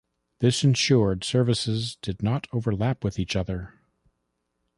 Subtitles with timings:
[0.39, 3.75] This ensured services did not overlap with each other.